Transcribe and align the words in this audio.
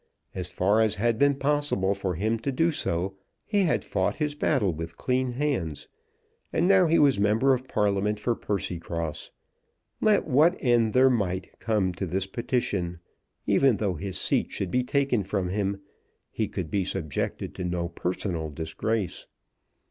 As 0.33 0.47
far 0.47 0.81
as 0.81 0.95
had 0.95 1.19
been 1.19 1.35
possible 1.35 1.93
for 1.93 2.15
him 2.15 2.39
to 2.39 2.51
do 2.51 2.71
so, 2.71 3.17
he 3.45 3.65
had 3.65 3.85
fought 3.85 4.15
his 4.15 4.33
battle 4.33 4.73
with 4.73 4.97
clean 4.97 5.33
hands, 5.33 5.87
and 6.51 6.67
now 6.67 6.87
he 6.87 6.97
was 6.97 7.19
member 7.19 7.53
of 7.53 7.67
Parliament 7.67 8.19
for 8.19 8.35
Percycross. 8.35 9.29
Let 10.01 10.25
what 10.27 10.57
end 10.59 10.93
there 10.93 11.11
might 11.11 11.51
come 11.59 11.93
to 11.93 12.07
this 12.07 12.25
petition, 12.25 12.97
even 13.45 13.75
though 13.75 13.93
his 13.93 14.17
seat 14.17 14.49
should 14.51 14.71
be 14.71 14.83
taken 14.83 15.21
from 15.21 15.49
him, 15.49 15.79
he 16.31 16.47
could 16.47 16.71
be 16.71 16.83
subjected 16.83 17.53
to 17.53 17.63
no 17.63 17.87
personal 17.87 18.49
disgrace. 18.49 19.27